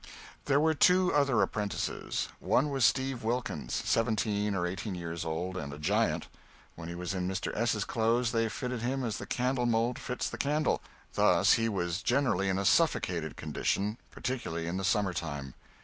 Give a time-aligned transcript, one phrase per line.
[0.45, 2.27] There were two other apprentices.
[2.39, 6.27] One was Steve Wilkins, seventeen or eighteen years old and a giant.
[6.75, 7.55] When he was in Mr.
[7.55, 10.81] S.'s clothes they fitted him as the candle mould fits the candle
[11.13, 15.53] thus he was generally in a suffocated condition, particularly in the summer time.